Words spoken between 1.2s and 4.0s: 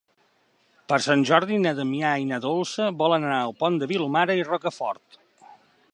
Jordi na Damià i na Dolça volen anar al Pont de